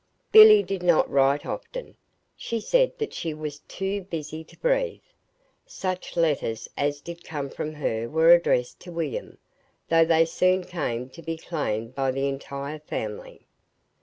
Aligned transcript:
Billy 0.31 0.63
did 0.63 0.81
not 0.81 1.07
write 1.11 1.45
often. 1.45 1.95
She 2.35 2.59
said 2.59 2.97
that 2.97 3.13
she 3.13 3.35
was 3.35 3.59
"too 3.67 4.01
busy 4.01 4.43
to 4.45 4.57
breathe." 4.57 5.03
Such 5.67 6.17
letters 6.17 6.67
as 6.75 7.01
did 7.01 7.23
come 7.23 7.51
from 7.51 7.73
her 7.75 8.09
were 8.09 8.33
addressed 8.33 8.79
to 8.79 8.91
William, 8.91 9.37
though 9.89 10.05
they 10.05 10.25
soon 10.25 10.63
came 10.63 11.09
to 11.09 11.21
be 11.21 11.37
claimed 11.37 11.93
by 11.93 12.09
the 12.09 12.27
entire 12.27 12.79
family. 12.79 13.45